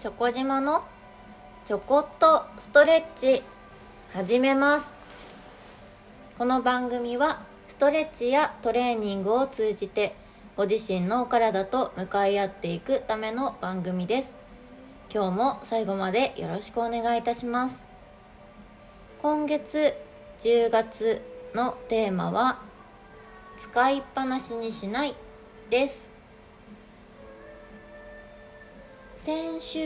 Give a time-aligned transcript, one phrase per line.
[0.00, 0.82] チョコ島の
[1.66, 3.42] ちょこっとストレッチ
[4.14, 4.94] 始めます。
[6.38, 10.16] この番組はストレッチやトレーニングを通じて
[10.56, 14.34] ご自身のお体と向かい合っていくための番組です。
[15.12, 17.84] 今日も最後までよろしくお願いいたします。
[19.20, 19.92] 今月
[20.40, 21.20] 10月
[21.54, 22.62] のテーマは
[23.58, 25.14] 使いっぱなしにしない
[25.68, 26.09] です。
[29.22, 29.80] 先週、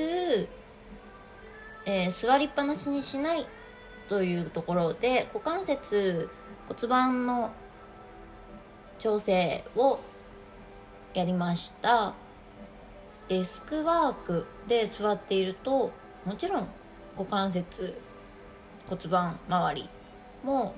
[1.87, 3.45] えー、座りっぱなしにしない
[4.09, 6.29] というところで股関節
[6.69, 7.52] 骨盤の
[9.01, 9.98] 調整を
[11.15, 12.15] やりました。
[13.27, 15.91] デスクワークで座っていると
[16.24, 16.69] もちろん
[17.16, 18.01] 股関節
[18.88, 19.91] 骨盤周り
[20.45, 20.77] も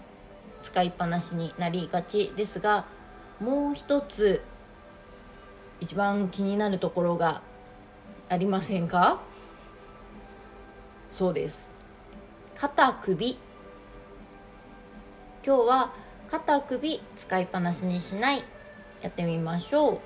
[0.62, 2.86] 使いっぱなしになりがちですが
[3.38, 4.40] もう一つ
[5.80, 7.42] 一番気になるところが
[8.28, 9.20] ありませんか？
[11.10, 11.72] そうです。
[12.56, 13.38] 肩首。
[15.46, 15.92] 今日は
[16.28, 18.42] 肩首使いっぱなしにしない。
[19.00, 20.00] やってみましょう。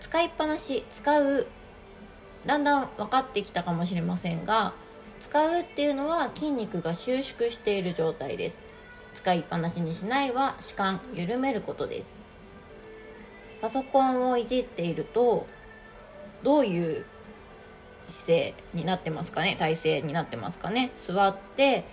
[0.00, 1.48] 使いっぱなし使う。
[2.46, 4.72] だんだん分かってきたかもしれませんが
[5.18, 8.62] 使うっていうのは筋肉が収縮している状態です。
[9.14, 12.14] 使いっぱなしにしないは弛緩緩めることです。
[13.60, 15.48] パソコンをいじっていると
[16.44, 17.04] どういう
[18.06, 19.56] 姿勢になってますかね？
[19.58, 20.92] 体勢になってますかね？
[20.96, 21.84] 座って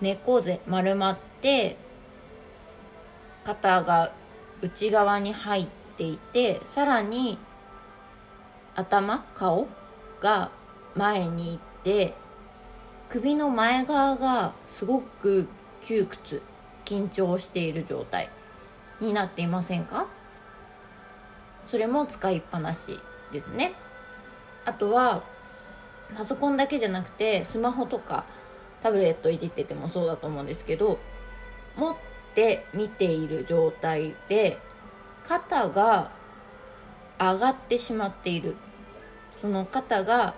[0.00, 1.76] 猫背丸まって
[3.44, 4.12] 肩が
[4.62, 7.38] 内側に入っていてさらに
[8.74, 9.68] 頭顔
[10.20, 10.50] が
[10.96, 12.14] 前に行って
[13.08, 15.48] 首の前側がすごく
[15.80, 16.42] 窮屈
[16.84, 18.30] 緊張している状態
[19.00, 20.06] になっていませんか？
[21.66, 22.98] それも使いっぱなし
[23.32, 23.72] ですね。
[24.64, 25.22] あとは
[26.16, 28.24] パソコンだけじゃなくてスマホとか
[28.82, 30.98] タブレットいじっててもそうだと思うんですけど
[31.76, 31.96] 持っ
[32.34, 34.58] て見ている状態で
[35.24, 36.12] 肩が
[37.18, 38.56] 上がってしまっている。
[39.40, 40.34] その肩が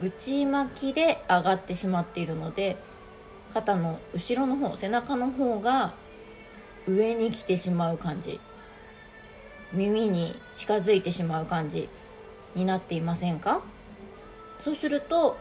[0.00, 2.76] 内巻きで上がってしまっているので
[3.54, 5.94] 肩の後ろの方背中の方が
[6.88, 8.40] 上に来てしまう感じ。
[9.72, 11.88] 耳に近づいてしまう感じ
[12.54, 13.62] になっていませんか？
[14.62, 15.36] そうすると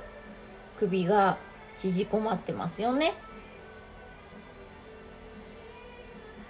[0.77, 1.37] 首が
[1.75, 3.13] 縮こまってますよね。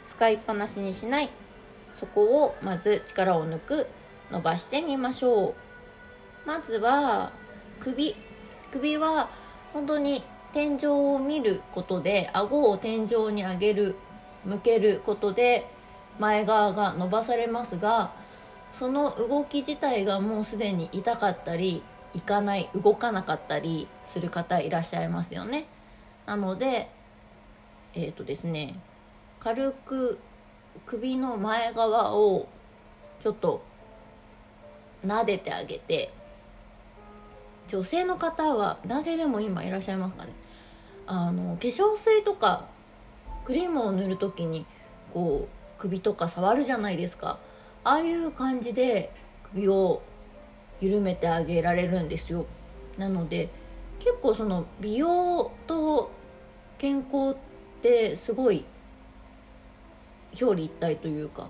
[0.08, 1.30] 使いっぱなしにしない。
[1.94, 3.88] そこをまず力を抜く。
[4.32, 6.48] 伸ばしてみましょう。
[6.48, 7.34] まずは
[7.80, 8.16] 首。
[8.72, 9.30] 首は
[9.74, 13.96] 本当に天井を見ることで顎を天井に上げる。
[14.46, 15.68] 向けることで
[16.20, 18.12] 前側が伸ばされますが
[18.74, 21.84] その動き自体がもうすでに痛かったり
[22.14, 25.66] 行かない動かなかったりする方いらっしゃいますよね。
[26.26, 26.90] なので
[27.94, 28.80] えっ、ー、とですね
[29.40, 30.20] 軽く
[30.86, 32.48] 首の前側を
[33.22, 33.64] ちょっと
[35.06, 36.12] 撫でてあげて
[37.68, 40.34] 女性の方は男性でも今いらっしゃいますかね。
[41.08, 42.68] あの化粧水とか
[43.46, 44.66] クリームを塗る時に
[45.14, 47.40] こう首とか触るじゃないですか。
[47.84, 49.12] ああいう感じで
[49.54, 50.02] 首を
[50.82, 52.46] 緩めてあげられるんですよ。
[52.98, 53.50] なので
[54.00, 56.12] 結構その美容と
[56.78, 57.36] 健康っ
[57.82, 58.66] てすごい
[60.34, 61.48] 表裏一体というか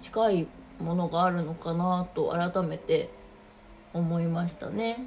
[0.00, 0.46] 近い
[0.80, 3.10] ものがあるのかなと改めて
[3.92, 5.06] 思いましたね。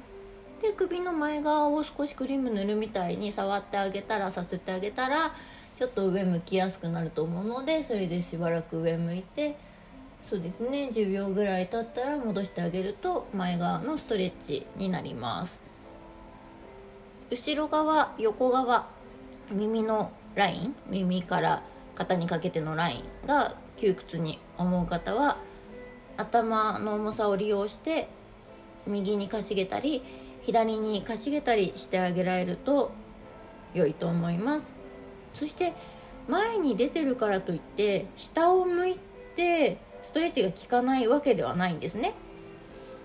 [0.62, 5.32] で首の前側を少しクリーム塗るみたいに触ってあげたらさせてあげたら
[5.76, 9.56] ちょっと上向きやすくなると思うのでそれでしばらく上向いて
[10.22, 10.90] そうですね。
[10.92, 15.58] 10秒ぐらい経ったら戻してあげると前側のストレッチになります。
[17.30, 18.88] 後ろ側横側
[19.50, 21.62] 耳のライン耳から
[21.94, 25.38] 肩にかけてのラインが窮屈に思う方は
[26.16, 28.08] 頭の重さを利用して
[28.86, 30.02] 右にかしげたり
[30.42, 32.92] 左にかしげたりしてあげられると
[33.74, 34.72] 良いと思います。
[35.34, 35.74] そして
[36.28, 38.98] 前に出てるからといって下を向い
[39.36, 42.14] てストレッチが効かないわけではないんですね。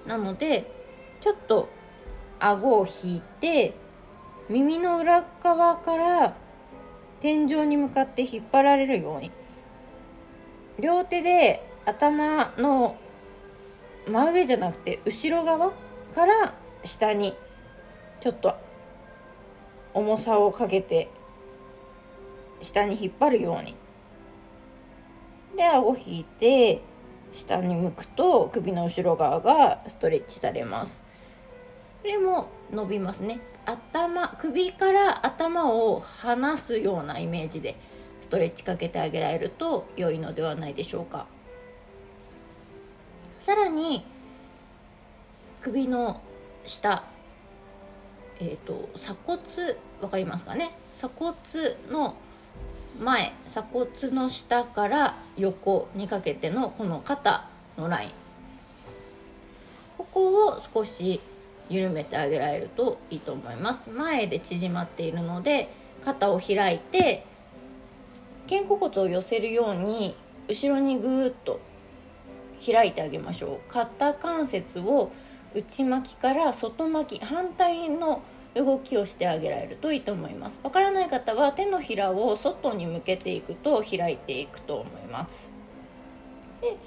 [0.08, 0.70] なので
[1.22, 1.70] ちょっと
[2.40, 3.74] 顎を引いて
[4.50, 6.36] 耳の裏側から
[7.22, 9.32] 天井に向かって引っ張られるように。
[10.80, 12.98] 両手で頭の
[14.08, 15.72] 真上じゃなくて後ろ側
[16.14, 16.54] から
[16.84, 17.36] 下に
[18.20, 18.56] ちょっと
[19.94, 21.10] 重さをかけて
[22.62, 23.76] 下に引っ張るように。
[25.56, 26.82] で顎引いて
[27.32, 31.02] 下に向くと首の後ろ側がストレッチされます。
[32.02, 33.40] これも伸びますね。
[33.66, 37.76] 頭首から頭を離すようなイメージで
[38.22, 41.26] ストレッチかけてあげられると良いのではないでしょうか。
[43.40, 44.06] さらに
[45.62, 46.22] 首の
[46.66, 47.04] 下
[48.40, 49.42] えっ、ー、と鎖骨
[50.02, 50.72] 分かりますかね？
[50.94, 51.34] 鎖骨
[51.90, 52.16] の
[53.00, 57.48] 前鎖骨の下から横にかけてのこの肩
[57.78, 58.12] のライン。
[59.98, 61.20] ここを少し
[61.70, 63.90] 緩めてあげられるといいと思います。
[63.90, 65.70] 前で縮まっているので
[66.04, 67.26] 肩を開いて
[68.50, 70.16] 肩甲骨を寄せるように
[70.48, 71.60] 後ろにぐーっと
[72.66, 73.72] 開いてあげましょう。
[73.72, 75.12] 肩関節を
[75.56, 78.22] 内巻きから外巻き反対の
[78.56, 80.60] 動きをしてあげられるといいと思います。
[80.64, 85.52] わからない方は手のひらを外に向けていくと開いていくと思います。
[86.62, 86.78] で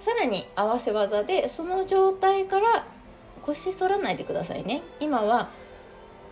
[0.00, 2.86] さらに合わせ技でその状態から
[3.42, 4.82] 腰反らないでくださいね。
[5.00, 5.50] 今は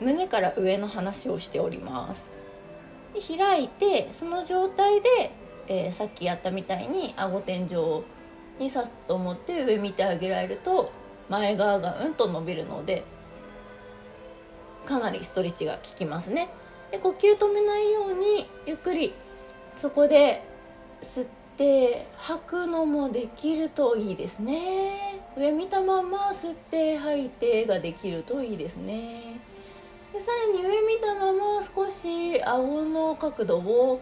[0.01, 2.29] 胸から上の話をしております。
[3.15, 5.31] で開いてその状態で、
[5.69, 8.03] えー、さっきやったみたいに顎天井
[8.59, 10.93] に刺すと思って上見てあげられると
[11.29, 13.05] 前側がうんと伸びるので
[14.87, 16.49] かなりストレッチが効きますね。
[16.91, 19.15] で呼吸止めないようにゆっくり
[19.81, 20.43] そこで
[21.03, 21.27] 吸っ
[21.57, 25.23] て吐くのもできるといいですね。
[25.37, 29.41] 上見たまま吸って吐いてができるといいですね。
[30.13, 34.01] でさらに上見たまま少し顎の角度を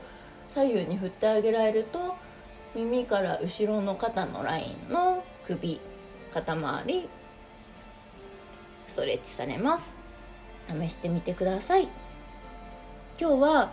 [0.55, 2.15] 左右に振ってあげられると
[2.75, 5.81] 耳から後ろの肩のラインの首
[6.35, 7.09] 肩周り
[8.89, 10.02] ストレッチされます。
[10.69, 11.89] 試してみてください。
[13.21, 13.73] 今日は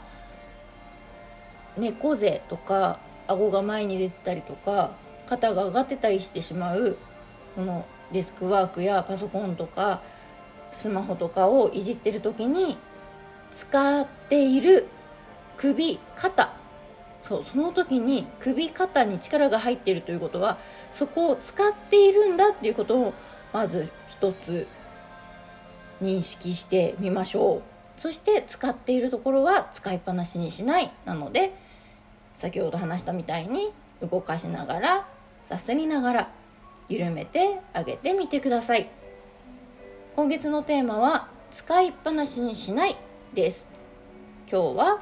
[1.77, 4.91] 猫背とか顎が前に出てたりとか
[5.27, 6.97] 肩が上がってたりしてしまう
[7.55, 10.01] このデスクワークやパソコンとか
[10.81, 12.77] スマホとかをいじってる時に
[13.55, 14.87] 使っている
[15.57, 16.53] 首肩。
[17.21, 20.57] そうその時に首肩に力が入っているということは
[20.93, 23.13] そこを使っているんだっていうことを
[23.51, 24.67] まず一つ
[26.01, 27.61] 認識してみましょ
[27.97, 28.01] う。
[28.01, 31.53] そして使っているところは使いっぱなしにしないなので
[32.35, 35.07] 先ほど話したみたいに動かしながら
[35.43, 36.31] さすりながら
[36.87, 38.89] 緩めてあげてみてください。
[40.15, 42.95] 今月のテーマは使いっぱなしにしない
[43.33, 43.69] です。
[44.51, 45.01] 今日は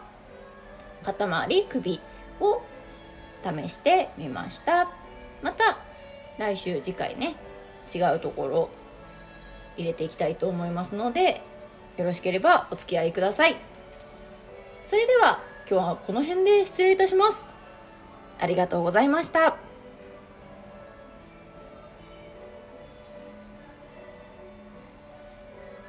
[1.03, 2.01] 肩周り首
[2.39, 2.61] を
[3.43, 4.89] 試してみました。
[5.41, 5.77] また
[6.37, 7.35] 来週次回ね
[7.93, 8.69] 違うところ
[9.77, 11.41] 入れていきたいと思いますので
[11.97, 13.55] よろしければお付き合いください。
[14.85, 17.49] それでは今日はこの辺で失礼いたします。
[18.39, 19.66] ありがとうございました。